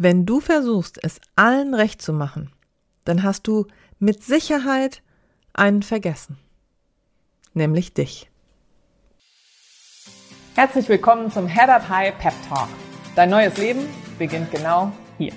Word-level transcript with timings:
Wenn 0.00 0.26
du 0.26 0.38
versuchst, 0.38 1.02
es 1.02 1.20
allen 1.34 1.74
recht 1.74 2.00
zu 2.00 2.12
machen, 2.12 2.52
dann 3.04 3.24
hast 3.24 3.48
du 3.48 3.66
mit 3.98 4.22
Sicherheit 4.22 5.02
einen 5.54 5.82
vergessen, 5.82 6.38
nämlich 7.52 7.94
dich. 7.94 8.30
Herzlich 10.54 10.88
willkommen 10.88 11.32
zum 11.32 11.48
Head 11.48 11.68
Up 11.68 11.88
High 11.88 12.16
Pep 12.16 12.32
Talk. 12.48 12.68
Dein 13.16 13.30
neues 13.30 13.56
Leben 13.56 13.80
beginnt 14.20 14.52
genau 14.52 14.92
hier. 15.18 15.32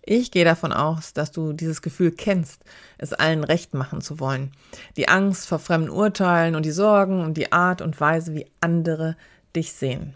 Ich 0.00 0.30
gehe 0.30 0.46
davon 0.46 0.72
aus, 0.72 1.12
dass 1.12 1.32
du 1.32 1.52
dieses 1.52 1.82
Gefühl 1.82 2.12
kennst, 2.12 2.64
es 2.96 3.12
allen 3.12 3.44
recht 3.44 3.74
machen 3.74 4.00
zu 4.00 4.20
wollen. 4.20 4.52
Die 4.96 5.10
Angst 5.10 5.46
vor 5.46 5.58
fremden 5.58 5.90
Urteilen 5.90 6.54
und 6.54 6.64
die 6.64 6.70
Sorgen 6.70 7.20
und 7.20 7.36
die 7.36 7.52
Art 7.52 7.82
und 7.82 8.00
Weise, 8.00 8.32
wie 8.34 8.50
andere 8.62 9.18
dich 9.54 9.74
sehen. 9.74 10.14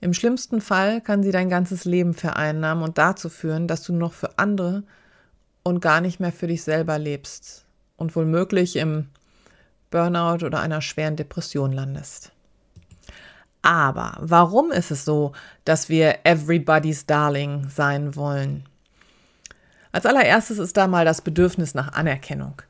Im 0.00 0.12
schlimmsten 0.12 0.60
Fall 0.60 1.00
kann 1.00 1.22
sie 1.22 1.32
dein 1.32 1.48
ganzes 1.48 1.84
Leben 1.84 2.14
vereinnahmen 2.14 2.84
und 2.84 2.98
dazu 2.98 3.28
führen, 3.28 3.66
dass 3.66 3.82
du 3.82 3.92
noch 3.94 4.12
für 4.12 4.38
andere 4.38 4.82
und 5.62 5.80
gar 5.80 6.00
nicht 6.00 6.20
mehr 6.20 6.32
für 6.32 6.46
dich 6.46 6.62
selber 6.62 6.98
lebst 6.98 7.64
und 7.96 8.14
womöglich 8.14 8.76
im 8.76 9.08
Burnout 9.90 10.44
oder 10.44 10.60
einer 10.60 10.82
schweren 10.82 11.16
Depression 11.16 11.72
landest. 11.72 12.32
Aber 13.62 14.16
warum 14.20 14.70
ist 14.70 14.90
es 14.90 15.04
so, 15.04 15.32
dass 15.64 15.88
wir 15.88 16.18
everybody's 16.24 17.06
Darling 17.06 17.68
sein 17.68 18.14
wollen? 18.14 18.64
Als 19.90 20.06
allererstes 20.06 20.58
ist 20.58 20.76
da 20.76 20.86
mal 20.86 21.04
das 21.04 21.22
Bedürfnis 21.22 21.74
nach 21.74 21.94
Anerkennung. 21.94 22.62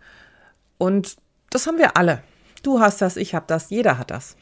Und 0.79 1.17
das 1.51 1.67
haben 1.67 1.79
wir 1.79 1.97
alle. 1.97 2.23
Du 2.63 2.81
hast 2.81 3.03
das, 3.03 3.17
ich 3.17 3.35
habe 3.35 3.45
das, 3.47 3.69
jeder 3.71 3.99
hat 3.99 4.11
das. 4.11 4.37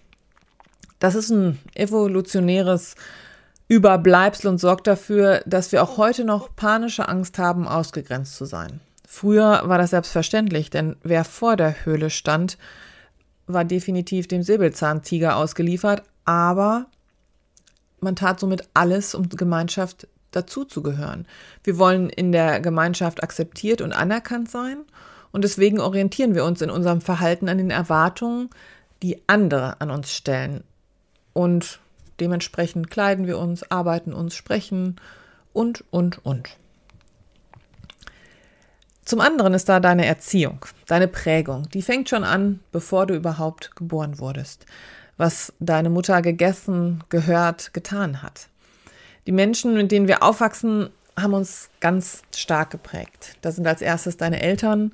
Das 0.98 1.14
ist 1.14 1.30
ein 1.30 1.58
evolutionäres 1.74 2.94
Überbleibsel 3.68 4.48
und 4.50 4.58
sorgt 4.58 4.86
dafür, 4.86 5.42
dass 5.46 5.72
wir 5.72 5.82
auch 5.82 5.96
heute 5.96 6.24
noch 6.24 6.54
panische 6.54 7.08
Angst 7.08 7.38
haben, 7.38 7.66
ausgegrenzt 7.66 8.36
zu 8.36 8.44
sein. 8.44 8.80
Früher 9.06 9.62
war 9.64 9.78
das 9.78 9.90
selbstverständlich, 9.90 10.70
denn 10.70 10.96
wer 11.02 11.24
vor 11.24 11.56
der 11.56 11.84
Höhle 11.84 12.10
stand, 12.10 12.58
war 13.46 13.64
definitiv 13.64 14.28
dem 14.28 14.42
Säbelzahntiger 14.42 15.36
ausgeliefert, 15.36 16.02
aber 16.24 16.86
man 18.00 18.16
tat 18.16 18.40
somit 18.40 18.68
alles, 18.74 19.14
um 19.14 19.28
Gemeinschaft 19.28 20.08
dazuzugehören. 20.30 21.26
Wir 21.62 21.78
wollen 21.78 22.10
in 22.10 22.32
der 22.32 22.60
Gemeinschaft 22.60 23.22
akzeptiert 23.22 23.80
und 23.80 23.92
anerkannt 23.92 24.50
sein 24.50 24.78
und 25.32 25.44
deswegen 25.44 25.80
orientieren 25.80 26.34
wir 26.34 26.44
uns 26.44 26.60
in 26.60 26.70
unserem 26.70 27.00
Verhalten 27.00 27.48
an 27.48 27.58
den 27.58 27.70
Erwartungen, 27.70 28.50
die 29.02 29.22
andere 29.26 29.80
an 29.80 29.90
uns 29.90 30.12
stellen 30.12 30.64
und 31.34 31.80
dementsprechend 32.20 32.90
kleiden 32.90 33.26
wir 33.26 33.38
uns, 33.38 33.70
arbeiten 33.70 34.14
uns, 34.14 34.34
sprechen 34.34 34.96
und, 35.52 35.84
und, 35.90 36.24
und. 36.24 36.56
Zum 39.04 39.20
anderen 39.20 39.52
ist 39.52 39.68
da 39.68 39.80
deine 39.80 40.06
Erziehung, 40.06 40.64
deine 40.86 41.08
Prägung. 41.08 41.68
Die 41.74 41.82
fängt 41.82 42.08
schon 42.08 42.24
an, 42.24 42.60
bevor 42.72 43.04
du 43.06 43.14
überhaupt 43.14 43.76
geboren 43.76 44.18
wurdest. 44.18 44.64
Was 45.18 45.52
deine 45.60 45.90
Mutter 45.90 46.22
gegessen, 46.22 47.04
gehört, 47.10 47.74
getan 47.74 48.22
hat. 48.22 48.48
Die 49.26 49.32
Menschen, 49.32 49.74
mit 49.74 49.92
denen 49.92 50.08
wir 50.08 50.22
aufwachsen, 50.22 50.88
haben 51.18 51.34
uns 51.34 51.68
ganz 51.80 52.22
stark 52.34 52.70
geprägt. 52.70 53.36
Da 53.42 53.52
sind 53.52 53.66
als 53.66 53.82
erstes 53.82 54.16
deine 54.16 54.40
Eltern, 54.40 54.92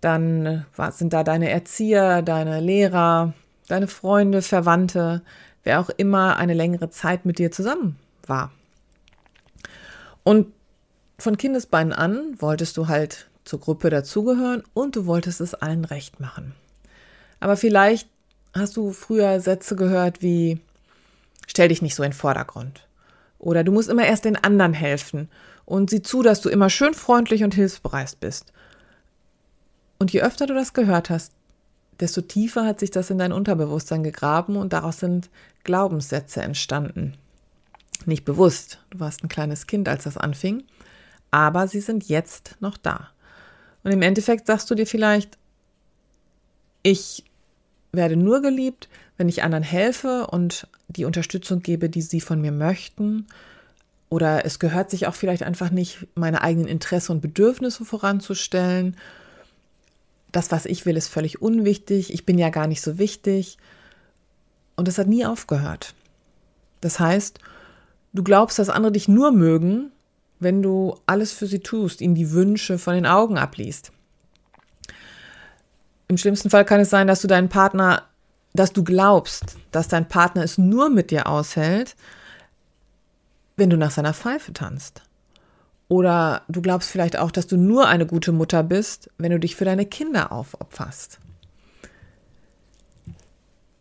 dann 0.00 0.66
sind 0.90 1.12
da 1.12 1.22
deine 1.22 1.50
Erzieher, 1.50 2.22
deine 2.22 2.60
Lehrer, 2.60 3.32
deine 3.68 3.86
Freunde, 3.86 4.42
Verwandte, 4.42 5.22
wer 5.64 5.80
auch 5.80 5.90
immer 5.90 6.36
eine 6.36 6.54
längere 6.54 6.90
Zeit 6.90 7.24
mit 7.24 7.38
dir 7.38 7.50
zusammen 7.50 7.98
war. 8.26 8.52
Und 10.22 10.46
von 11.18 11.36
Kindesbeinen 11.36 11.92
an 11.92 12.40
wolltest 12.40 12.76
du 12.76 12.88
halt 12.88 13.28
zur 13.44 13.60
Gruppe 13.60 13.90
dazugehören 13.90 14.62
und 14.72 14.96
du 14.96 15.06
wolltest 15.06 15.40
es 15.40 15.54
allen 15.54 15.84
recht 15.84 16.20
machen. 16.20 16.54
Aber 17.40 17.56
vielleicht 17.56 18.08
hast 18.54 18.76
du 18.76 18.92
früher 18.92 19.40
Sätze 19.40 19.76
gehört 19.76 20.22
wie 20.22 20.60
stell 21.46 21.68
dich 21.68 21.82
nicht 21.82 21.94
so 21.94 22.02
in 22.02 22.10
den 22.10 22.16
Vordergrund 22.16 22.86
oder 23.38 23.64
du 23.64 23.72
musst 23.72 23.90
immer 23.90 24.06
erst 24.06 24.24
den 24.24 24.42
anderen 24.42 24.72
helfen 24.72 25.28
und 25.66 25.90
sieh 25.90 26.02
zu, 26.02 26.22
dass 26.22 26.40
du 26.40 26.48
immer 26.48 26.70
schön 26.70 26.94
freundlich 26.94 27.44
und 27.44 27.54
hilfsbereit 27.54 28.18
bist. 28.20 28.52
Und 29.98 30.12
je 30.12 30.22
öfter 30.22 30.46
du 30.46 30.54
das 30.54 30.72
gehört 30.72 31.10
hast, 31.10 31.32
desto 32.00 32.20
tiefer 32.20 32.64
hat 32.64 32.80
sich 32.80 32.90
das 32.90 33.10
in 33.10 33.18
dein 33.18 33.32
Unterbewusstsein 33.32 34.02
gegraben 34.02 34.56
und 34.56 34.72
daraus 34.72 34.98
sind 34.98 35.30
Glaubenssätze 35.64 36.42
entstanden. 36.42 37.14
Nicht 38.06 38.24
bewusst, 38.24 38.80
du 38.90 39.00
warst 39.00 39.22
ein 39.22 39.28
kleines 39.28 39.66
Kind, 39.66 39.88
als 39.88 40.04
das 40.04 40.16
anfing, 40.16 40.64
aber 41.30 41.68
sie 41.68 41.80
sind 41.80 42.08
jetzt 42.08 42.56
noch 42.60 42.76
da. 42.76 43.08
Und 43.82 43.92
im 43.92 44.02
Endeffekt 44.02 44.46
sagst 44.46 44.70
du 44.70 44.74
dir 44.74 44.86
vielleicht, 44.86 45.38
ich 46.82 47.24
werde 47.92 48.16
nur 48.16 48.42
geliebt, 48.42 48.88
wenn 49.16 49.28
ich 49.28 49.42
anderen 49.42 49.62
helfe 49.62 50.26
und 50.26 50.66
die 50.88 51.04
Unterstützung 51.04 51.62
gebe, 51.62 51.88
die 51.88 52.02
sie 52.02 52.20
von 52.20 52.40
mir 52.40 52.52
möchten. 52.52 53.26
Oder 54.10 54.44
es 54.44 54.58
gehört 54.58 54.90
sich 54.90 55.06
auch 55.06 55.14
vielleicht 55.14 55.42
einfach 55.42 55.70
nicht, 55.70 56.06
meine 56.14 56.42
eigenen 56.42 56.68
Interessen 56.68 57.12
und 57.12 57.20
Bedürfnisse 57.20 57.84
voranzustellen 57.84 58.96
das, 60.36 60.50
was 60.50 60.66
ich 60.66 60.84
will, 60.84 60.96
ist 60.96 61.08
völlig 61.08 61.40
unwichtig, 61.40 62.12
ich 62.12 62.26
bin 62.26 62.38
ja 62.38 62.50
gar 62.50 62.66
nicht 62.66 62.82
so 62.82 62.98
wichtig. 62.98 63.56
Und 64.76 64.88
es 64.88 64.98
hat 64.98 65.06
nie 65.06 65.24
aufgehört. 65.24 65.94
Das 66.80 66.98
heißt, 66.98 67.38
du 68.12 68.22
glaubst, 68.24 68.58
dass 68.58 68.68
andere 68.68 68.92
dich 68.92 69.08
nur 69.08 69.30
mögen, 69.30 69.92
wenn 70.40 70.62
du 70.62 70.96
alles 71.06 71.32
für 71.32 71.46
sie 71.46 71.60
tust, 71.60 72.00
ihnen 72.00 72.14
die 72.16 72.32
Wünsche 72.32 72.78
von 72.78 72.94
den 72.94 73.06
Augen 73.06 73.38
abliest. 73.38 73.92
Im 76.08 76.18
schlimmsten 76.18 76.50
Fall 76.50 76.64
kann 76.64 76.80
es 76.80 76.90
sein, 76.90 77.06
dass 77.06 77.22
du 77.22 77.28
deinen 77.28 77.48
Partner, 77.48 78.02
dass 78.52 78.72
du 78.72 78.84
glaubst, 78.84 79.56
dass 79.70 79.88
dein 79.88 80.08
Partner 80.08 80.42
es 80.42 80.58
nur 80.58 80.90
mit 80.90 81.10
dir 81.10 81.28
aushält, 81.28 81.96
wenn 83.56 83.70
du 83.70 83.76
nach 83.76 83.92
seiner 83.92 84.12
Pfeife 84.12 84.52
tanzt. 84.52 85.02
Oder 85.94 86.42
du 86.48 86.60
glaubst 86.60 86.90
vielleicht 86.90 87.16
auch, 87.16 87.30
dass 87.30 87.46
du 87.46 87.56
nur 87.56 87.86
eine 87.86 88.04
gute 88.04 88.32
Mutter 88.32 88.64
bist, 88.64 89.10
wenn 89.16 89.30
du 89.30 89.38
dich 89.38 89.54
für 89.54 89.64
deine 89.64 89.86
Kinder 89.86 90.32
aufopferst. 90.32 91.20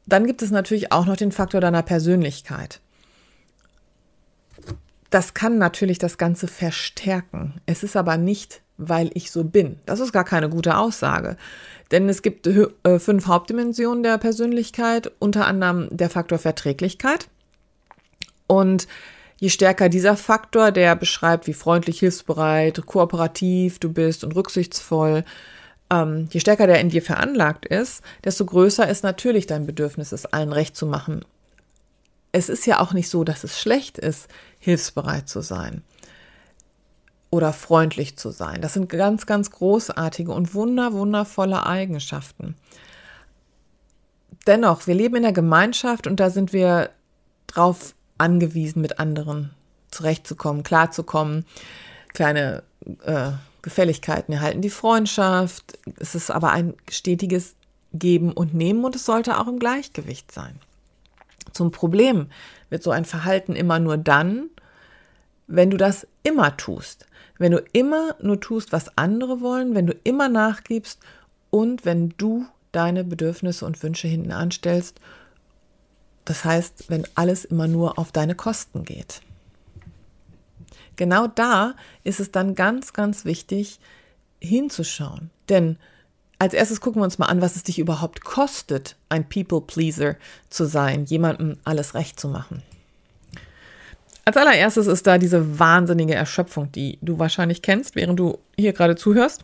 Dann 0.06 0.28
gibt 0.28 0.44
es 0.44 0.52
natürlich 0.52 0.92
auch 0.92 1.08
noch 1.08 1.18
den 1.18 1.32
Faktor 1.32 1.60
deiner 1.60 1.82
Persönlichkeit. 1.82 2.82
Das 5.10 5.34
kann 5.34 5.58
natürlich 5.58 5.98
das 5.98 6.20
Ganze 6.20 6.48
verstärken. 6.48 7.56
Es 7.66 7.82
ist 7.82 7.96
aber 7.96 8.18
nicht, 8.18 8.62
weil 8.78 9.10
ich 9.16 9.32
so 9.32 9.44
bin. 9.44 9.80
Das 9.88 10.00
ist 10.00 10.14
gar 10.14 10.24
keine 10.24 10.50
gute 10.50 10.78
Aussage. 10.78 11.36
Denn 11.90 12.08
es 12.10 12.22
gibt 12.22 12.46
äh, 12.46 13.00
fünf 13.00 13.26
Hauptdimensionen 13.26 14.04
der 14.04 14.20
Persönlichkeit, 14.20 15.12
unter 15.18 15.48
anderem 15.48 15.88
der 15.90 16.12
Faktor 16.12 16.38
Verträglichkeit. 16.38 17.28
Und 18.46 18.88
Je 19.44 19.50
stärker 19.50 19.90
dieser 19.90 20.16
Faktor, 20.16 20.72
der 20.72 20.96
beschreibt, 20.96 21.48
wie 21.48 21.54
freundlich, 21.54 22.00
hilfsbereit, 22.00 22.86
kooperativ 22.86 23.78
du 23.78 23.92
bist 23.92 24.24
und 24.24 24.34
rücksichtsvoll, 24.38 25.26
ähm, 25.90 26.30
je 26.32 26.40
stärker 26.40 26.66
der 26.66 26.80
in 26.80 26.88
dir 26.88 27.02
veranlagt 27.02 27.66
ist, 27.66 28.04
desto 28.24 28.46
größer 28.46 28.88
ist 28.88 29.04
natürlich 29.04 29.46
dein 29.46 29.66
Bedürfnis, 29.66 30.14
es 30.14 30.26
allen 30.26 30.54
recht 30.54 30.78
zu 30.78 30.86
machen. 30.86 31.26
Es 32.32 32.48
ist 32.48 32.66
ja 32.66 32.80
auch 32.80 32.94
nicht 32.94 33.10
so, 33.10 33.26
dass 33.26 33.44
es 33.44 33.60
schlecht 33.60 33.98
ist, 33.98 34.30
hilfsbereit 34.60 35.28
zu 35.28 35.42
sein 35.42 35.82
oder 37.30 37.52
freundlich 37.52 38.16
zu 38.16 38.32
sein. 38.32 38.62
Das 38.62 38.72
sind 38.72 38.88
ganz, 38.88 39.26
ganz 39.26 39.52
großartige 39.52 40.32
und 40.32 40.54
wunder, 40.54 40.94
wundervolle 40.94 41.66
Eigenschaften. 41.66 42.56
Dennoch, 44.48 44.88
wir 44.88 44.96
leben 44.96 45.18
in 45.18 45.24
der 45.24 45.34
Gemeinschaft 45.34 46.08
und 46.08 46.22
da 46.22 46.30
sind 46.30 46.54
wir 46.54 46.92
drauf 47.48 47.94
angewiesen, 48.24 48.82
mit 48.82 49.00
anderen 49.00 49.52
zurechtzukommen, 49.92 50.64
klarzukommen. 50.64 51.46
Kleine 52.14 52.64
äh, 53.04 53.32
Gefälligkeiten 53.62 54.34
erhalten 54.34 54.62
die 54.62 54.70
Freundschaft. 54.70 55.78
Es 56.00 56.16
ist 56.16 56.32
aber 56.32 56.52
ein 56.52 56.74
stetiges 56.90 57.56
Geben 57.94 58.32
und 58.32 58.54
Nehmen 58.54 58.84
und 58.84 58.96
es 58.96 59.06
sollte 59.06 59.40
auch 59.40 59.48
im 59.48 59.60
Gleichgewicht 59.60 60.32
sein. 60.32 60.60
Zum 61.52 61.72
Problem 61.72 62.28
wird 62.70 62.82
so 62.82 62.92
ein 62.92 63.06
Verhalten 63.06 63.56
immer 63.56 63.80
nur 63.80 63.98
dann, 63.98 64.50
wenn 65.48 65.70
du 65.70 65.78
das 65.78 66.08
immer 66.24 66.58
tust. 66.58 67.06
Wenn 67.38 67.52
du 67.52 67.64
immer 67.74 68.16
nur 68.22 68.40
tust, 68.40 68.72
was 68.72 68.98
andere 68.98 69.42
wollen, 69.42 69.76
wenn 69.76 69.86
du 69.86 69.96
immer 70.04 70.30
nachgibst 70.30 71.00
und 71.50 71.86
wenn 71.86 72.14
du 72.18 72.46
deine 72.72 73.04
Bedürfnisse 73.04 73.66
und 73.66 73.82
Wünsche 73.84 74.08
hinten 74.08 74.32
anstellst 74.32 75.00
das 76.26 76.46
heißt, 76.46 76.86
wenn 76.90 77.08
alles 77.16 77.46
immer 77.46 77.68
nur 77.68 78.00
auf 78.00 78.12
deine 78.12 78.36
Kosten 78.36 78.86
geht. 78.86 79.22
Genau 80.96 81.28
da 81.28 81.76
ist 82.04 82.20
es 82.20 82.32
dann 82.32 82.56
ganz, 82.56 82.94
ganz 82.94 83.26
wichtig 83.26 83.80
hinzuschauen. 84.40 85.32
Denn 85.50 85.78
als 86.40 86.54
erstes 86.54 86.82
gucken 86.82 87.02
wir 87.02 87.06
uns 87.06 87.18
mal 87.18 87.28
an, 87.28 87.42
was 87.42 87.56
es 87.56 87.64
dich 87.64 87.80
überhaupt 87.80 88.24
kostet, 88.24 88.96
ein 89.10 89.28
People-Pleaser 89.28 90.16
zu 90.50 90.66
sein, 90.66 91.06
jemandem 91.06 91.58
alles 91.64 91.94
recht 91.94 92.20
zu 92.20 92.28
machen. 92.28 92.62
Als 94.26 94.38
allererstes 94.38 94.88
ist 94.88 95.06
da 95.06 95.18
diese 95.18 95.60
wahnsinnige 95.60 96.16
Erschöpfung, 96.16 96.72
die 96.72 96.98
du 97.02 97.20
wahrscheinlich 97.20 97.62
kennst, 97.62 97.96
während 97.96 98.20
du 98.20 98.40
hier 98.58 98.74
gerade 98.74 98.96
zuhörst. 98.96 99.44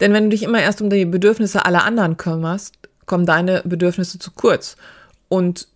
Denn 0.00 0.12
wenn 0.12 0.24
du 0.24 0.30
dich 0.30 0.42
immer 0.42 0.60
erst 0.60 0.82
um 0.82 0.90
die 0.90 1.04
Bedürfnisse 1.04 1.64
aller 1.64 1.84
anderen 1.84 2.16
kümmerst, 2.16 2.74
kommen 3.06 3.24
deine 3.24 3.62
Bedürfnisse 3.64 4.18
zu 4.18 4.32
kurz. 4.32 4.76
Und 5.32 5.68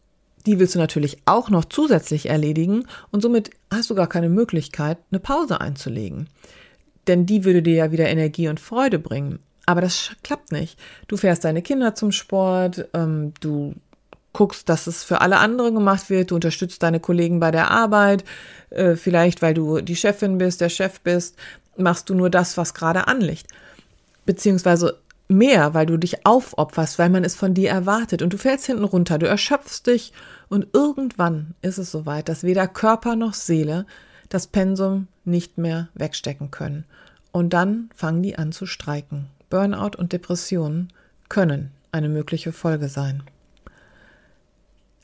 die 0.45 0.59
willst 0.59 0.75
du 0.75 0.79
natürlich 0.79 1.17
auch 1.25 1.49
noch 1.49 1.65
zusätzlich 1.65 2.29
erledigen 2.29 2.85
und 3.11 3.23
somit 3.23 3.53
hast 3.73 3.89
du 3.89 3.95
gar 3.95 4.07
keine 4.07 4.29
Möglichkeit, 4.29 4.99
eine 5.11 5.19
Pause 5.19 5.63
einzulegen. 5.63 6.29
Denn 7.07 7.25
die 7.25 7.43
würde 7.47 7.63
dir 7.63 7.75
ja 7.75 7.91
wieder 7.91 8.07
Energie 8.07 8.49
und 8.49 8.61
Freude 8.61 8.99
bringen. 8.99 9.39
Aber 9.65 9.81
das 9.81 10.11
klappt 10.23 10.53
nicht. 10.53 10.79
Du 11.09 11.17
fährst 11.17 11.43
deine 11.43 11.63
Kinder 11.63 11.95
zum 11.95 12.13
Sport, 12.13 12.87
ähm, 12.93 13.33
du 13.41 13.75
guckst, 14.35 14.69
dass 14.69 14.87
es 14.87 15.03
für 15.03 15.23
alle 15.23 15.39
anderen 15.39 15.75
gemacht 15.75 16.11
wird, 16.11 16.33
du 16.33 16.35
unterstützt 16.35 16.83
deine 16.83 17.01
Kollegen 17.01 17.41
bei 17.41 17.51
der 17.51 17.71
Arbeit, 17.71 18.25
äh, 18.69 18.95
vielleicht 18.95 19.41
weil 19.41 19.55
du 19.55 19.81
die 19.81 19.97
Chefin 19.97 20.37
bist, 20.37 20.61
der 20.61 20.69
Chef 20.69 21.01
bist, 21.01 21.35
machst 21.79 22.11
du 22.11 22.15
nur 22.15 22.29
das, 22.29 22.59
was 22.59 22.75
gerade 22.75 23.09
anliegt. 23.09 23.47
Beziehungsweise 24.27 24.99
mehr, 25.29 25.75
weil 25.75 25.87
du 25.87 25.97
dich 25.97 26.25
aufopferst, 26.27 26.99
weil 26.99 27.11
man 27.11 27.25
es 27.25 27.35
von 27.35 27.55
dir 27.55 27.71
erwartet 27.71 28.23
und 28.23 28.33
du 28.33 28.39
fällst 28.39 28.67
hinten 28.67 28.85
runter, 28.85 29.19
du 29.19 29.27
erschöpfst 29.27 29.83
dich 29.87 30.13
und 30.49 30.69
irgendwann 30.73 31.55
ist 31.63 31.79
es 31.79 31.91
soweit, 31.91 32.29
dass 32.29 32.45
weder 32.45 32.69
Körper 32.69 33.17
noch 33.17 33.35
Seele 33.35 33.87
das 34.29 34.47
Pensum 34.47 35.09
nicht 35.25 35.59
mehr 35.59 35.89
wegstecken 35.95 36.51
können. 36.51 36.85
Und 37.33 37.51
dann 37.51 37.91
fangen 37.95 38.23
die 38.23 38.39
an 38.39 38.53
zu 38.53 38.67
streiken. 38.67 39.27
Burnout 39.51 39.99
und 39.99 40.13
Depressionen 40.13 40.93
können 41.29 41.71
eine 41.93 42.09
mögliche 42.09 42.53
Folge 42.53 42.89
sein. 42.89 43.23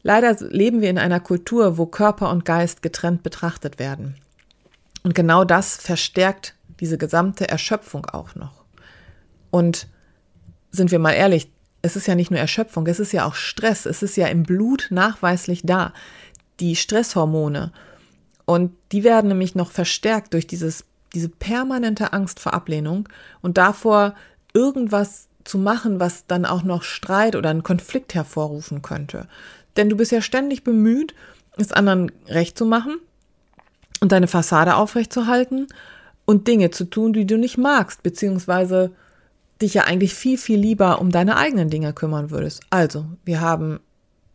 Leider 0.02 0.34
leben 0.48 0.80
wir 0.80 0.90
in 0.90 0.98
einer 0.98 1.20
Kultur, 1.20 1.78
wo 1.78 1.86
Körper 1.86 2.30
und 2.30 2.44
Geist 2.44 2.82
getrennt 2.82 3.22
betrachtet 3.22 3.78
werden. 3.78 4.16
Und 5.04 5.14
genau 5.14 5.44
das 5.44 5.76
verstärkt 5.76 6.54
diese 6.80 6.98
gesamte 6.98 7.48
Erschöpfung 7.48 8.06
auch 8.06 8.34
noch. 8.34 8.64
Und 9.50 9.86
sind 10.72 10.90
wir 10.90 10.98
mal 10.98 11.12
ehrlich, 11.12 11.48
es 11.82 11.96
ist 11.96 12.06
ja 12.06 12.14
nicht 12.14 12.30
nur 12.30 12.40
Erschöpfung, 12.40 12.86
es 12.86 13.00
ist 13.00 13.12
ja 13.12 13.24
auch 13.26 13.34
Stress, 13.34 13.86
es 13.86 14.02
ist 14.02 14.16
ja 14.16 14.26
im 14.28 14.42
Blut 14.44 14.88
nachweislich 14.90 15.62
da, 15.64 15.92
die 16.60 16.76
Stresshormone. 16.76 17.72
Und 18.44 18.72
die 18.92 19.04
werden 19.04 19.28
nämlich 19.28 19.54
noch 19.54 19.70
verstärkt 19.70 20.34
durch 20.34 20.46
dieses, 20.46 20.84
diese 21.14 21.28
permanente 21.28 22.12
Angst 22.12 22.40
vor 22.40 22.54
Ablehnung 22.54 23.08
und 23.40 23.58
davor, 23.58 24.14
irgendwas 24.54 25.28
zu 25.44 25.58
machen, 25.58 25.98
was 25.98 26.26
dann 26.26 26.44
auch 26.44 26.62
noch 26.62 26.82
Streit 26.82 27.36
oder 27.36 27.50
einen 27.50 27.62
Konflikt 27.62 28.14
hervorrufen 28.14 28.82
könnte. 28.82 29.28
Denn 29.76 29.88
du 29.88 29.96
bist 29.96 30.12
ja 30.12 30.20
ständig 30.20 30.62
bemüht, 30.62 31.14
es 31.56 31.72
anderen 31.72 32.12
recht 32.28 32.56
zu 32.56 32.64
machen 32.64 32.98
und 34.00 34.12
deine 34.12 34.28
Fassade 34.28 34.76
aufrechtzuerhalten 34.76 35.66
und 36.24 36.46
Dinge 36.48 36.70
zu 36.70 36.84
tun, 36.84 37.12
die 37.12 37.26
du 37.26 37.38
nicht 37.38 37.58
magst, 37.58 38.02
beziehungsweise 38.02 38.92
dich 39.62 39.74
ja 39.74 39.84
eigentlich 39.84 40.14
viel, 40.14 40.36
viel 40.38 40.58
lieber 40.58 41.00
um 41.00 41.10
deine 41.10 41.36
eigenen 41.36 41.70
Dinge 41.70 41.92
kümmern 41.92 42.30
würdest. 42.30 42.62
Also, 42.70 43.06
wir 43.24 43.40
haben 43.40 43.80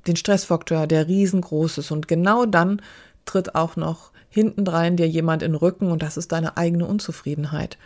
den 0.07 0.15
Stressfaktor, 0.15 0.87
der 0.87 1.07
riesengroß 1.07 1.79
ist 1.79 1.91
und 1.91 2.07
genau 2.07 2.45
dann 2.45 2.81
tritt 3.25 3.55
auch 3.55 3.75
noch 3.75 4.11
hintendrein 4.29 4.97
dir 4.97 5.07
jemand 5.07 5.43
in 5.43 5.51
den 5.51 5.57
Rücken 5.57 5.91
und 5.91 6.01
das 6.01 6.17
ist 6.17 6.31
deine 6.31 6.57
eigene 6.57 6.85
Unzufriedenheit. 6.85 7.77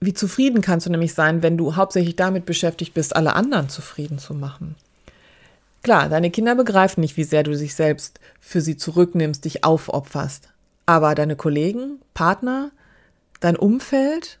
Wie 0.00 0.14
zufrieden 0.14 0.62
kannst 0.62 0.86
du 0.86 0.90
nämlich 0.90 1.14
sein, 1.14 1.42
wenn 1.42 1.56
du 1.56 1.76
hauptsächlich 1.76 2.16
damit 2.16 2.44
beschäftigt 2.44 2.92
bist, 2.92 3.14
alle 3.14 3.34
anderen 3.34 3.68
zufrieden 3.68 4.18
zu 4.18 4.34
machen? 4.34 4.74
Klar, 5.82 6.08
deine 6.08 6.30
Kinder 6.30 6.54
begreifen 6.54 7.00
nicht, 7.00 7.16
wie 7.16 7.24
sehr 7.24 7.42
du 7.42 7.52
dich 7.52 7.74
selbst 7.74 8.20
für 8.40 8.60
sie 8.60 8.76
zurücknimmst, 8.76 9.44
dich 9.44 9.64
aufopferst. 9.64 10.48
Aber 10.86 11.14
deine 11.14 11.36
Kollegen, 11.36 12.00
Partner, 12.14 12.70
dein 13.40 13.56
Umfeld, 13.56 14.38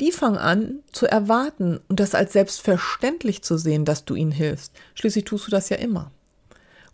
die 0.00 0.12
fangen 0.12 0.38
an 0.38 0.80
zu 0.92 1.06
erwarten 1.06 1.80
und 1.88 2.00
das 2.00 2.14
als 2.14 2.32
selbstverständlich 2.32 3.42
zu 3.42 3.58
sehen, 3.58 3.84
dass 3.84 4.04
du 4.04 4.14
ihnen 4.14 4.32
hilfst. 4.32 4.72
Schließlich 4.94 5.24
tust 5.24 5.46
du 5.46 5.50
das 5.50 5.68
ja 5.68 5.76
immer. 5.76 6.10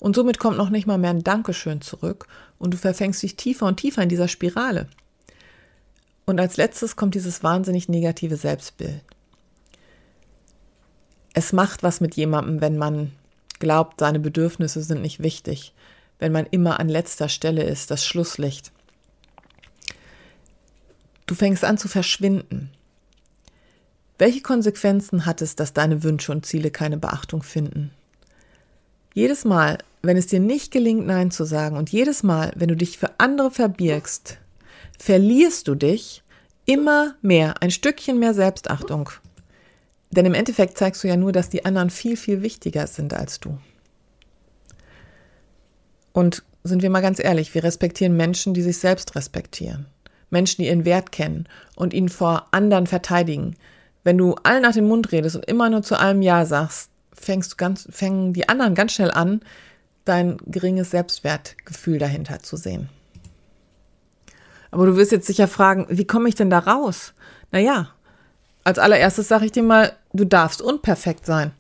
Und 0.01 0.17
somit 0.17 0.39
kommt 0.39 0.56
noch 0.56 0.71
nicht 0.71 0.87
mal 0.87 0.99
mehr 0.99 1.11
ein 1.11 1.25
Dankeschön 1.25 1.81
zurück 1.81 2.27
und 2.59 2.73
du 2.73 2.79
verfängst 2.79 3.23
dich 3.23 3.37
tiefer 3.37 3.67
und 3.67 3.77
tiefer 3.77 4.03
in 4.03 4.09
dieser 4.09 4.29
Spirale. 4.29 4.89
Und 6.27 6.41
als 6.41 6.56
letztes 6.56 6.97
kommt 6.97 7.15
dieses 7.15 7.43
wahnsinnig 7.43 7.89
negative 7.89 8.37
Selbstbild. 8.37 9.03
Es 11.35 11.53
macht 11.53 11.83
was 11.83 12.01
mit 12.01 12.15
jemandem, 12.15 12.61
wenn 12.61 12.79
man 12.79 13.12
glaubt, 13.59 14.01
seine 14.01 14.21
Bedürfnisse 14.21 14.83
sind 14.83 15.03
nicht 15.03 15.23
wichtig, 15.23 15.75
wenn 16.19 16.33
man 16.33 16.47
immer 16.47 16.81
an 16.81 16.89
letzter 16.89 17.29
Stelle 17.29 17.65
ist, 17.65 17.91
das 17.91 18.05
Schlusslicht. 18.05 18.73
Du 21.27 21.35
fängst 21.35 21.65
an 21.65 21.79
zu 21.79 21.89
verschwinden. 21.89 22.71
Welche 24.19 24.43
Konsequenzen 24.43 25.27
hat 25.27 25.43
es, 25.43 25.57
dass 25.57 25.73
deine 25.73 26.03
Wünsche 26.03 26.33
und 26.33 26.47
Ziele 26.47 26.71
keine 26.71 26.99
Beachtung 26.99 27.43
finden? 27.43 27.91
Jedes 29.13 29.45
Mal, 29.45 29.79
wenn 30.03 30.17
es 30.17 30.27
dir 30.27 30.41
nicht 30.41 30.71
gelingt, 30.71 31.07
Nein 31.07 31.31
zu 31.31 31.45
sagen 31.45 31.77
und 31.77 31.91
jedes 31.91 32.23
Mal, 32.23 32.53
wenn 32.57 32.69
du 32.69 32.77
dich 32.77 32.99
für 32.99 33.11
andere 33.19 33.51
verbirgst, 33.51 34.39
verlierst 34.99 35.69
du 35.69 35.75
dich 35.75 36.23
immer 36.67 37.15
mehr, 37.23 37.63
ein 37.63 37.71
Stückchen 37.71 38.19
mehr 38.19 38.35
Selbstachtung 38.35 39.11
denn 40.15 40.27
im 40.27 40.35
Endeffekt 40.35 40.79
zeigst 40.79 41.03
du 41.03 41.09
ja 41.09 41.17
nur, 41.17 41.33
dass 41.33 41.49
die 41.49 41.65
anderen 41.65 41.91
viel, 41.91 42.17
viel 42.17 42.43
wichtiger 42.43 42.87
sind 42.87 43.13
als 43.15 43.41
du. 43.41 43.59
Und 46.13 46.45
sind 46.63 46.83
wir 46.83 46.91
mal 46.91 47.03
ganz 47.03 47.23
ehrlich, 47.23 47.53
wir 47.55 47.65
respektieren 47.65 48.17
Menschen, 48.17 48.55
die 48.55 48.63
sich 48.63 48.79
selbst 48.79 49.17
respektieren. 49.17 49.87
Menschen, 50.31 50.63
die 50.63 50.69
ihren 50.69 50.85
Wert 50.85 51.13
kennen 51.13 51.49
und 51.75 51.93
ihn 51.93 52.09
vor 52.09 52.47
anderen 52.53 52.87
verteidigen. 52.87 53.57
Wenn 54.05 54.19
du 54.19 54.35
allen 54.43 54.62
nach 54.62 54.75
dem 54.75 54.87
Mund 54.87 55.12
redest 55.12 55.37
und 55.37 55.47
immer 55.47 55.71
nur 55.71 55.83
zu 55.83 55.99
allem 55.99 56.23
Ja 56.23 56.45
sagst, 56.45 56.91
fängst 57.12 57.53
du 57.53 57.56
ganz, 57.56 57.89
fängen 57.91 58.33
die 58.33 58.49
anderen 58.49 58.75
ganz 58.75 58.93
schnell 58.93 59.11
an, 59.11 59.41
dein 60.05 60.37
geringes 60.47 60.91
Selbstwertgefühl 60.91 61.99
dahinter 61.99 62.41
zu 62.41 62.56
sehen. 62.56 62.91
Aber 64.71 64.87
du 64.87 64.97
wirst 64.97 65.12
jetzt 65.12 65.27
sicher 65.27 65.49
fragen, 65.49 65.87
wie 65.89 66.06
komme 66.06 66.29
ich 66.29 66.35
denn 66.35 66.51
da 66.51 66.59
raus? 66.59 67.15
Naja, 67.53 67.89
als 68.65 68.79
allererstes 68.79 69.29
sage 69.29 69.47
ich 69.47 69.53
dir 69.53 69.62
mal, 69.62 69.93
du 70.12 70.25
darfst 70.25 70.61
unperfekt 70.61 71.25
sein. 71.25 71.53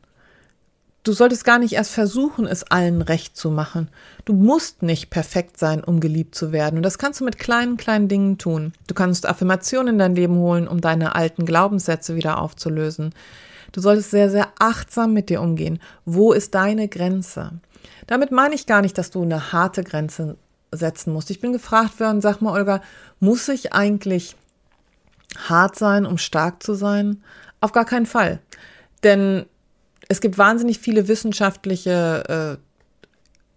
Du 1.04 1.12
solltest 1.12 1.44
gar 1.44 1.58
nicht 1.58 1.74
erst 1.74 1.90
versuchen, 1.90 2.46
es 2.46 2.64
allen 2.64 3.02
recht 3.02 3.36
zu 3.36 3.50
machen. 3.50 3.88
Du 4.24 4.32
musst 4.32 4.82
nicht 4.82 5.10
perfekt 5.10 5.58
sein, 5.58 5.84
um 5.84 6.00
geliebt 6.00 6.34
zu 6.34 6.50
werden. 6.50 6.76
Und 6.76 6.82
das 6.82 6.96
kannst 6.96 7.20
du 7.20 7.26
mit 7.26 7.38
kleinen, 7.38 7.76
kleinen 7.76 8.08
Dingen 8.08 8.38
tun. 8.38 8.72
Du 8.86 8.94
kannst 8.94 9.26
Affirmationen 9.26 9.94
in 9.94 9.98
dein 9.98 10.16
Leben 10.16 10.36
holen, 10.38 10.66
um 10.66 10.80
deine 10.80 11.14
alten 11.14 11.44
Glaubenssätze 11.44 12.16
wieder 12.16 12.40
aufzulösen. 12.40 13.14
Du 13.72 13.82
solltest 13.82 14.12
sehr, 14.12 14.30
sehr 14.30 14.48
achtsam 14.58 15.12
mit 15.12 15.28
dir 15.28 15.42
umgehen. 15.42 15.78
Wo 16.06 16.32
ist 16.32 16.54
deine 16.54 16.88
Grenze? 16.88 17.50
Damit 18.06 18.32
meine 18.32 18.54
ich 18.54 18.66
gar 18.66 18.80
nicht, 18.80 18.96
dass 18.96 19.10
du 19.10 19.22
eine 19.22 19.52
harte 19.52 19.84
Grenze 19.84 20.38
setzen 20.72 21.12
musst. 21.12 21.30
Ich 21.30 21.40
bin 21.40 21.52
gefragt 21.52 22.00
worden, 22.00 22.22
sag 22.22 22.40
mal, 22.40 22.58
Olga, 22.58 22.80
muss 23.20 23.46
ich 23.50 23.74
eigentlich 23.74 24.36
hart 25.36 25.76
sein, 25.76 26.06
um 26.06 26.16
stark 26.16 26.62
zu 26.62 26.72
sein? 26.72 27.22
Auf 27.60 27.72
gar 27.72 27.84
keinen 27.84 28.06
Fall. 28.06 28.40
Denn 29.02 29.44
es 30.08 30.20
gibt 30.20 30.38
wahnsinnig 30.38 30.78
viele 30.78 31.08
wissenschaftliche 31.08 32.58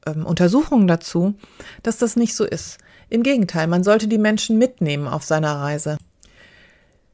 äh, 0.05 0.09
äh, 0.09 0.23
Untersuchungen 0.23 0.87
dazu, 0.87 1.35
dass 1.83 1.97
das 1.97 2.15
nicht 2.15 2.35
so 2.35 2.45
ist. 2.45 2.77
Im 3.09 3.23
Gegenteil, 3.23 3.67
man 3.67 3.83
sollte 3.83 4.07
die 4.07 4.17
Menschen 4.17 4.57
mitnehmen 4.57 5.07
auf 5.07 5.23
seiner 5.23 5.55
Reise. 5.57 5.97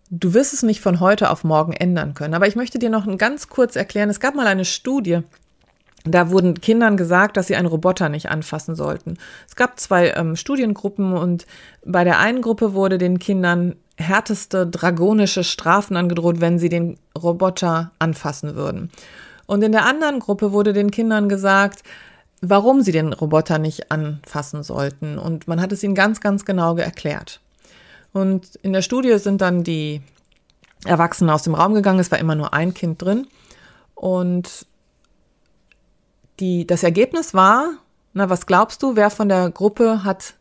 Du 0.09 0.33
wirst 0.33 0.53
es 0.53 0.63
nicht 0.63 0.81
von 0.81 0.99
heute 0.99 1.29
auf 1.29 1.43
morgen 1.43 1.73
ändern 1.73 2.13
können, 2.13 2.33
aber 2.33 2.47
ich 2.47 2.55
möchte 2.55 2.79
dir 2.79 2.89
noch 2.89 3.05
ganz 3.17 3.49
kurz 3.49 3.75
erklären, 3.75 4.09
es 4.09 4.19
gab 4.19 4.35
mal 4.35 4.47
eine 4.47 4.65
Studie, 4.65 5.21
da 6.05 6.29
wurden 6.29 6.59
Kindern 6.59 6.97
gesagt, 6.97 7.37
dass 7.37 7.47
sie 7.47 7.55
einen 7.55 7.67
Roboter 7.67 8.09
nicht 8.09 8.29
anfassen 8.29 8.75
sollten. 8.75 9.17
Es 9.47 9.55
gab 9.55 9.79
zwei 9.79 10.11
ähm, 10.11 10.35
Studiengruppen 10.35 11.13
und 11.13 11.47
bei 11.85 12.03
der 12.03 12.19
einen 12.19 12.41
Gruppe 12.41 12.73
wurde 12.73 12.97
den 12.97 13.19
Kindern 13.19 13.75
härteste 13.97 14.65
dragonische 14.67 15.43
Strafen 15.43 15.97
angedroht, 15.97 16.41
wenn 16.41 16.59
sie 16.59 16.69
den 16.69 16.97
Roboter 17.17 17.91
anfassen 17.99 18.55
würden. 18.55 18.91
Und 19.45 19.63
in 19.63 19.71
der 19.71 19.85
anderen 19.85 20.19
Gruppe 20.19 20.51
wurde 20.51 20.73
den 20.73 20.91
Kindern 20.91 21.29
gesagt, 21.29 21.83
warum 22.41 22.81
sie 22.81 22.91
den 22.91 23.13
Roboter 23.13 23.59
nicht 23.59 23.91
anfassen 23.91 24.63
sollten. 24.63 25.17
Und 25.17 25.47
man 25.47 25.61
hat 25.61 25.71
es 25.71 25.83
ihnen 25.83 25.95
ganz, 25.95 26.21
ganz 26.21 26.45
genau 26.45 26.75
erklärt. 26.77 27.39
Und 28.13 28.55
in 28.57 28.73
der 28.73 28.81
Studie 28.81 29.17
sind 29.17 29.41
dann 29.41 29.63
die 29.63 30.01
Erwachsenen 30.85 31.29
aus 31.29 31.43
dem 31.43 31.55
Raum 31.55 31.73
gegangen. 31.73 31.99
Es 31.99 32.11
war 32.11 32.19
immer 32.19 32.35
nur 32.35 32.53
ein 32.53 32.73
Kind 32.73 33.01
drin. 33.01 33.27
Und 33.95 34.65
die, 36.39 36.67
das 36.67 36.83
Ergebnis 36.83 37.33
war, 37.33 37.71
na, 38.13 38.29
was 38.29 38.45
glaubst 38.45 38.83
du, 38.83 38.95
wer 38.95 39.09
von 39.09 39.29
der 39.29 39.49
Gruppe 39.49 40.03
hat 40.03 40.35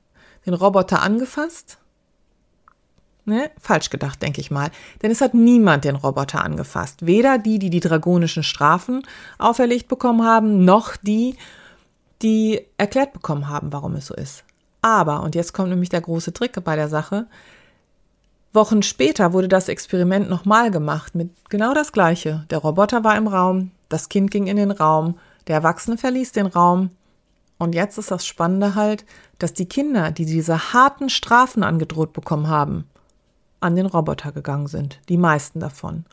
den 0.44 0.54
Roboter 0.54 1.02
angefasst? 1.02 1.78
Ne? 3.24 3.50
Falsch 3.60 3.90
gedacht, 3.90 4.20
denke 4.20 4.40
ich 4.40 4.50
mal. 4.50 4.70
Denn 5.02 5.10
es 5.10 5.20
hat 5.20 5.32
niemand 5.34 5.84
den 5.84 5.96
Roboter 5.96 6.42
angefasst. 6.44 7.06
Weder 7.06 7.38
die, 7.38 7.58
die 7.58 7.70
die 7.70 7.80
dragonischen 7.80 8.42
Strafen 8.42 9.02
auferlegt 9.38 9.88
bekommen 9.88 10.24
haben, 10.24 10.64
noch 10.64 10.96
die, 10.96 11.36
die 12.20 12.66
erklärt 12.78 13.12
bekommen 13.12 13.48
haben, 13.48 13.72
warum 13.72 13.94
es 13.94 14.06
so 14.06 14.14
ist. 14.14 14.44
Aber, 14.80 15.22
und 15.22 15.36
jetzt 15.36 15.52
kommt 15.52 15.68
nämlich 15.70 15.88
der 15.88 16.00
große 16.00 16.32
Trick 16.32 16.62
bei 16.64 16.74
der 16.74 16.88
Sache, 16.88 17.26
Wochen 18.54 18.82
später 18.82 19.32
wurde 19.32 19.48
das 19.48 19.68
Experiment 19.68 20.28
nochmal 20.28 20.70
gemacht 20.70 21.14
mit 21.14 21.30
genau 21.48 21.72
das 21.72 21.92
gleiche. 21.92 22.44
Der 22.50 22.58
Roboter 22.58 23.02
war 23.02 23.16
im 23.16 23.26
Raum, 23.26 23.70
das 23.88 24.10
Kind 24.10 24.30
ging 24.30 24.46
in 24.46 24.56
den 24.56 24.70
Raum, 24.70 25.18
der 25.46 25.56
Erwachsene 25.56 25.96
verließ 25.96 26.32
den 26.32 26.46
Raum. 26.46 26.90
Und 27.58 27.74
jetzt 27.74 27.96
ist 27.96 28.10
das 28.10 28.26
Spannende 28.26 28.74
halt, 28.74 29.06
dass 29.38 29.54
die 29.54 29.66
Kinder, 29.66 30.10
die 30.10 30.26
diese 30.26 30.72
harten 30.72 31.08
Strafen 31.08 31.62
angedroht 31.62 32.12
bekommen 32.12 32.48
haben, 32.48 32.84
an 33.62 33.76
den 33.76 33.86
Roboter 33.86 34.32
gegangen 34.32 34.66
sind. 34.66 35.00
Die 35.08 35.16
meisten 35.16 35.60
davon. 35.60 36.04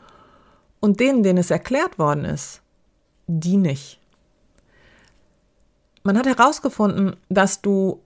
Und 0.80 1.00
denen, 1.00 1.22
denen 1.22 1.38
es 1.38 1.50
erklärt 1.50 1.98
worden 1.98 2.24
ist, 2.24 2.62
die 3.26 3.56
nicht. 3.56 4.00
Man 6.02 6.16
hat 6.16 6.26
herausgefunden, 6.26 7.16
dass 7.28 7.60
du 7.60 8.00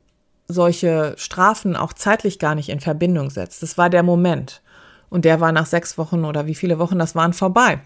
solche 0.48 1.14
Strafen 1.16 1.76
auch 1.76 1.92
zeitlich 1.92 2.38
gar 2.38 2.54
nicht 2.54 2.68
in 2.68 2.80
Verbindung 2.80 3.30
setzt. 3.30 3.62
Das 3.62 3.78
war 3.78 3.88
der 3.88 4.02
Moment. 4.02 4.62
Und 5.08 5.24
der 5.24 5.40
war 5.40 5.52
nach 5.52 5.66
sechs 5.66 5.96
Wochen 5.96 6.24
oder 6.24 6.46
wie 6.46 6.54
viele 6.54 6.78
Wochen 6.78 6.98
das 6.98 7.14
waren 7.14 7.32
vorbei. 7.32 7.80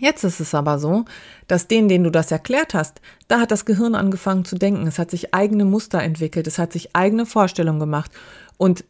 Jetzt 0.00 0.24
ist 0.24 0.40
es 0.40 0.54
aber 0.54 0.78
so, 0.78 1.04
dass 1.46 1.66
denen, 1.66 1.88
denen 1.88 2.04
du 2.04 2.10
das 2.10 2.30
erklärt 2.30 2.72
hast, 2.72 3.00
da 3.26 3.40
hat 3.40 3.50
das 3.50 3.64
Gehirn 3.64 3.94
angefangen 3.94 4.44
zu 4.44 4.56
denken. 4.56 4.86
Es 4.86 4.98
hat 4.98 5.10
sich 5.10 5.34
eigene 5.34 5.64
Muster 5.64 6.02
entwickelt. 6.02 6.46
Es 6.46 6.58
hat 6.58 6.72
sich 6.72 6.94
eigene 6.94 7.26
Vorstellungen 7.26 7.80
gemacht. 7.80 8.12
Und 8.56 8.84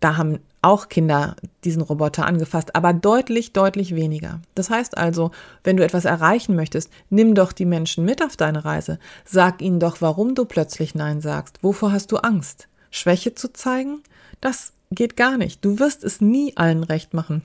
da 0.00 0.16
haben 0.16 0.38
auch 0.62 0.88
Kinder 0.88 1.36
diesen 1.64 1.82
Roboter 1.82 2.26
angefasst, 2.26 2.76
aber 2.76 2.92
deutlich, 2.92 3.52
deutlich 3.52 3.94
weniger. 3.94 4.40
Das 4.54 4.70
heißt 4.70 4.96
also, 4.96 5.30
wenn 5.64 5.76
du 5.76 5.84
etwas 5.84 6.04
erreichen 6.04 6.54
möchtest, 6.54 6.90
nimm 7.08 7.34
doch 7.34 7.52
die 7.52 7.64
Menschen 7.64 8.04
mit 8.04 8.22
auf 8.22 8.36
deine 8.36 8.64
Reise. 8.64 8.98
Sag 9.24 9.62
ihnen 9.62 9.80
doch, 9.80 10.00
warum 10.00 10.34
du 10.34 10.44
plötzlich 10.44 10.94
Nein 10.94 11.20
sagst. 11.20 11.62
Wovor 11.62 11.92
hast 11.92 12.12
du 12.12 12.18
Angst? 12.18 12.68
Schwäche 12.90 13.34
zu 13.34 13.52
zeigen? 13.52 14.02
Das 14.40 14.72
geht 14.90 15.16
gar 15.16 15.38
nicht. 15.38 15.64
Du 15.64 15.78
wirst 15.78 16.04
es 16.04 16.20
nie 16.20 16.56
allen 16.56 16.84
recht 16.84 17.14
machen. 17.14 17.42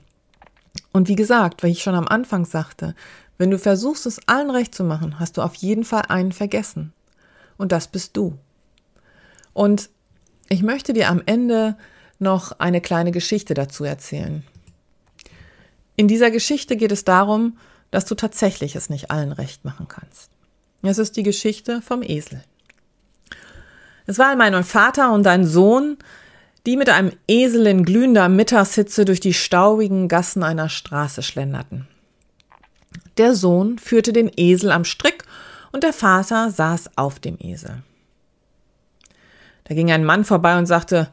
Und 0.92 1.08
wie 1.08 1.16
gesagt, 1.16 1.62
weil 1.62 1.70
ich 1.70 1.82
schon 1.82 1.94
am 1.94 2.08
Anfang 2.08 2.44
sagte, 2.44 2.94
wenn 3.38 3.50
du 3.50 3.58
versuchst, 3.58 4.06
es 4.06 4.20
allen 4.26 4.50
recht 4.50 4.74
zu 4.74 4.84
machen, 4.84 5.18
hast 5.18 5.36
du 5.36 5.42
auf 5.42 5.54
jeden 5.54 5.84
Fall 5.84 6.02
einen 6.08 6.32
vergessen. 6.32 6.92
Und 7.56 7.72
das 7.72 7.88
bist 7.88 8.16
du. 8.16 8.38
Und 9.52 9.88
ich 10.48 10.62
möchte 10.62 10.92
dir 10.92 11.08
am 11.08 11.22
Ende 11.24 11.76
noch 12.18 12.52
eine 12.58 12.80
kleine 12.80 13.12
Geschichte 13.12 13.54
dazu 13.54 13.84
erzählen. 13.84 14.44
In 15.96 16.08
dieser 16.08 16.30
Geschichte 16.30 16.76
geht 16.76 16.92
es 16.92 17.04
darum, 17.04 17.58
dass 17.90 18.04
du 18.04 18.14
tatsächlich 18.14 18.76
es 18.76 18.90
nicht 18.90 19.10
allen 19.10 19.32
recht 19.32 19.64
machen 19.64 19.88
kannst. 19.88 20.30
Es 20.82 20.98
ist 20.98 21.16
die 21.16 21.22
Geschichte 21.22 21.82
vom 21.82 22.02
Esel. 22.02 22.42
Es 24.06 24.18
war 24.18 24.30
einmal 24.30 24.54
ein 24.54 24.64
Vater 24.64 25.12
und 25.12 25.26
ein 25.26 25.46
Sohn, 25.46 25.96
die 26.64 26.76
mit 26.76 26.88
einem 26.88 27.12
Esel 27.26 27.66
in 27.66 27.84
glühender 27.84 28.28
Mittagshitze 28.28 29.04
durch 29.04 29.20
die 29.20 29.34
staubigen 29.34 30.08
Gassen 30.08 30.42
einer 30.42 30.68
Straße 30.68 31.22
schlenderten. 31.22 31.88
Der 33.18 33.34
Sohn 33.34 33.78
führte 33.78 34.12
den 34.12 34.30
Esel 34.36 34.70
am 34.70 34.84
Strick 34.84 35.24
und 35.72 35.82
der 35.82 35.92
Vater 35.92 36.50
saß 36.50 36.96
auf 36.96 37.18
dem 37.18 37.38
Esel. 37.40 37.82
Da 39.64 39.74
ging 39.74 39.90
ein 39.90 40.04
Mann 40.04 40.24
vorbei 40.24 40.58
und 40.58 40.66
sagte, 40.66 41.08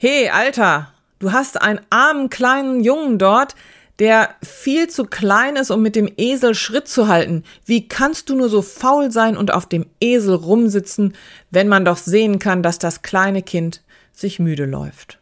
Hey, 0.00 0.28
Alter, 0.28 0.92
du 1.18 1.32
hast 1.32 1.60
einen 1.60 1.80
armen 1.90 2.30
kleinen 2.30 2.84
Jungen 2.84 3.18
dort, 3.18 3.56
der 3.98 4.36
viel 4.44 4.88
zu 4.88 5.04
klein 5.04 5.56
ist, 5.56 5.72
um 5.72 5.82
mit 5.82 5.96
dem 5.96 6.08
Esel 6.16 6.54
Schritt 6.54 6.86
zu 6.86 7.08
halten. 7.08 7.42
Wie 7.64 7.88
kannst 7.88 8.30
du 8.30 8.36
nur 8.36 8.48
so 8.48 8.62
faul 8.62 9.10
sein 9.10 9.36
und 9.36 9.52
auf 9.52 9.66
dem 9.66 9.86
Esel 9.98 10.36
rumsitzen, 10.36 11.16
wenn 11.50 11.66
man 11.66 11.84
doch 11.84 11.96
sehen 11.96 12.38
kann, 12.38 12.62
dass 12.62 12.78
das 12.78 13.02
kleine 13.02 13.42
Kind 13.42 13.82
sich 14.12 14.38
müde 14.38 14.66
läuft? 14.66 15.18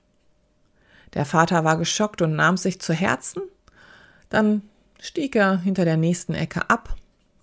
Der 1.14 1.25
Vater 1.25 1.64
war 1.64 1.78
geschockt 1.78 2.21
und 2.21 2.37
nahm 2.37 2.59
sich 2.59 2.78
zu 2.78 2.92
Herzen. 2.92 3.40
Dann 4.28 4.61
stieg 5.00 5.37
er 5.37 5.59
hinter 5.59 5.87
der 5.87 5.97
nächsten 5.97 6.35
Ecke 6.35 6.68
ab 6.68 6.97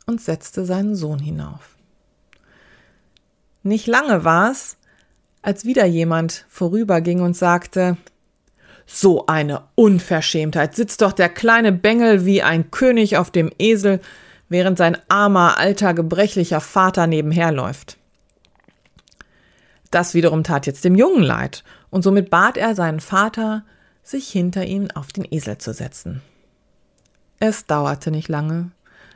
und 0.05 0.21
setzte 0.21 0.65
seinen 0.65 0.93
Sohn 0.93 1.17
hinauf. 1.17 1.77
Nicht 3.63 3.87
lange 3.87 4.23
war 4.23 4.51
es, 4.51 4.77
als 5.43 5.65
wieder 5.65 5.85
jemand 5.85 6.45
vorüberging 6.49 7.21
und 7.21 7.37
sagte 7.37 7.97
So 8.87 9.27
eine 9.27 9.61
Unverschämtheit, 9.75 10.75
sitzt 10.75 11.01
doch 11.01 11.11
der 11.11 11.29
kleine 11.29 11.71
Bengel 11.71 12.25
wie 12.25 12.41
ein 12.41 12.71
König 12.71 13.17
auf 13.17 13.29
dem 13.29 13.51
Esel, 13.59 13.99
während 14.49 14.77
sein 14.77 14.97
armer, 15.09 15.59
alter, 15.59 15.93
gebrechlicher 15.93 16.61
Vater 16.61 17.05
nebenherläuft. 17.05 17.97
Das 19.91 20.15
wiederum 20.15 20.43
tat 20.43 20.65
jetzt 20.65 20.85
dem 20.85 20.95
Jungen 20.95 21.21
leid, 21.21 21.63
und 21.91 22.01
somit 22.01 22.31
bat 22.31 22.57
er 22.57 22.73
seinen 22.73 22.99
Vater, 22.99 23.63
sich 24.01 24.29
hinter 24.29 24.65
ihn 24.65 24.91
auf 24.91 25.11
den 25.11 25.25
Esel 25.29 25.59
zu 25.59 25.73
setzen. 25.73 26.21
Es 27.39 27.65
dauerte 27.65 28.09
nicht 28.09 28.27
lange. 28.27 28.71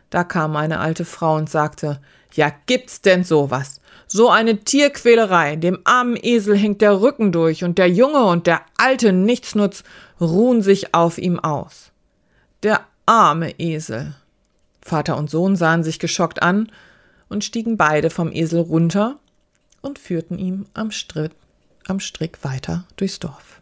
Da 0.09 0.23
kam 0.23 0.55
eine 0.55 0.79
alte 0.79 1.05
Frau 1.05 1.35
und 1.35 1.49
sagte, 1.49 1.99
ja, 2.33 2.51
gibt's 2.65 3.01
denn 3.01 3.23
sowas? 3.23 3.81
So 4.07 4.29
eine 4.29 4.59
Tierquälerei. 4.59 5.55
Dem 5.55 5.79
armen 5.83 6.17
Esel 6.21 6.55
hängt 6.55 6.81
der 6.81 7.01
Rücken 7.01 7.31
durch 7.31 7.63
und 7.63 7.77
der 7.77 7.89
Junge 7.89 8.23
und 8.25 8.47
der 8.47 8.61
alte 8.77 9.11
Nichtsnutz 9.11 9.83
ruhen 10.21 10.61
sich 10.61 10.93
auf 10.93 11.17
ihm 11.17 11.39
aus. 11.39 11.91
Der 12.63 12.81
arme 13.05 13.51
Esel. 13.59 14.15
Vater 14.81 15.17
und 15.17 15.29
Sohn 15.29 15.55
sahen 15.55 15.83
sich 15.83 15.99
geschockt 15.99 16.41
an 16.41 16.71
und 17.27 17.43
stiegen 17.43 17.75
beide 17.75 18.09
vom 18.09 18.31
Esel 18.31 18.61
runter 18.61 19.19
und 19.81 19.99
führten 19.99 20.37
ihn 20.39 20.65
am 20.73 20.91
Strick, 20.91 21.31
am 21.87 21.99
Strick 21.99 22.43
weiter 22.43 22.85
durchs 22.95 23.19
Dorf. 23.19 23.61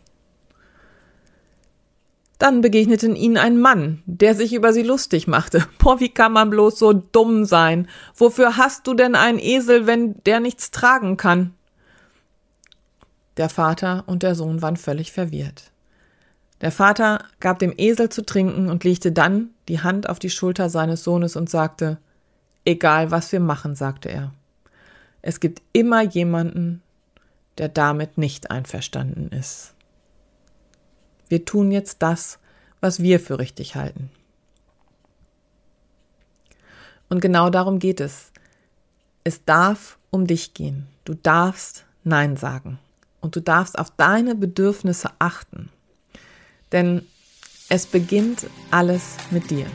Dann 2.38 2.62
begegneten 2.62 3.16
ihnen 3.16 3.38
ein 3.38 3.60
Mann, 3.60 4.04
der 4.06 4.36
sich 4.36 4.54
über 4.54 4.74
sie 4.74 4.84
lustig 4.84 5.28
machte. 5.28 5.66
Boah, 5.80 6.00
wie 6.00 6.10
kann 6.10 6.34
man 6.34 6.50
bloß 6.50 6.80
so 6.80 6.94
dumm 6.94 7.46
sein? 7.46 7.88
Wofür 8.16 8.58
hast 8.58 8.88
du 8.88 8.94
denn 8.94 9.16
einen 9.16 9.40
Esel, 9.40 9.88
wenn 9.88 10.22
der 10.26 10.40
nichts 10.40 10.72
tragen 10.72 11.18
kann? 11.18 11.54
Der 13.38 13.50
Vater 13.50 14.04
und 14.08 14.24
der 14.24 14.36
Sohn 14.36 14.62
waren 14.62 14.78
völlig 14.78 15.12
verwirrt. 15.12 15.72
Der 16.62 16.72
Vater 16.72 17.26
gab 17.40 17.60
dem 17.60 17.74
Esel 17.78 18.10
zu 18.10 18.26
trinken 18.26 18.70
und 18.70 18.84
legte 18.84 19.12
dann 19.12 19.50
die 19.68 19.82
Hand 19.82 20.10
auf 20.10 20.20
die 20.20 20.30
Schulter 20.30 20.70
seines 20.70 21.04
Sohnes 21.04 21.36
und 21.36 21.50
sagte 21.50 21.98
Egal 22.66 23.12
was 23.12 23.32
wir 23.32 23.40
machen, 23.40 23.76
sagte 23.76 24.10
er. 24.10 24.34
Es 25.22 25.40
gibt 25.40 25.62
immer 25.72 26.02
jemanden, 26.02 26.82
der 27.60 27.70
damit 27.70 28.18
nicht 28.18 28.50
einverstanden 28.50 29.30
ist. 29.30 29.75
Wir 31.30 31.46
tun 31.46 31.72
jetzt 31.72 32.02
das, 32.02 32.40
was 32.82 33.02
wir 33.02 33.20
für 33.20 33.40
richtig 33.40 33.76
halten. 33.76 34.10
Und 37.10 37.22
genau 37.22 37.50
darum 37.50 37.80
geht 37.80 38.00
es. 38.00 38.32
Es 39.24 39.44
darf 39.46 39.98
um 40.12 40.28
dich 40.28 40.54
gehen. 40.54 40.88
Du 41.04 41.14
darfst 41.14 41.86
Nein 42.04 42.38
sagen. 42.38 42.80
Und 43.22 43.36
du 43.36 43.42
darfst 43.42 43.78
auf 43.80 43.92
deine 43.92 44.36
Bedürfnisse 44.36 45.10
achten. 45.18 45.70
Denn 46.72 47.06
es 47.70 47.88
beginnt 47.88 48.46
alles 48.70 49.18
mit 49.32 49.50
dir. 49.50 49.66